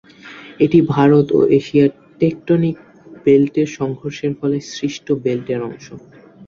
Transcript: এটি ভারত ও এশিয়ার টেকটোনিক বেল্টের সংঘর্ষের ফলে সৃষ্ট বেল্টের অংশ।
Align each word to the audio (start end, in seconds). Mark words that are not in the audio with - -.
এটি 0.59 0.79
ভারত 0.93 1.27
ও 1.31 1.49
এশিয়ার 1.57 1.89
টেকটোনিক 2.21 2.75
বেল্টের 3.25 3.69
সংঘর্ষের 3.77 4.33
ফলে 4.39 4.57
সৃষ্ট 4.71 5.07
বেল্টের 5.23 5.59
অংশ। 5.67 5.85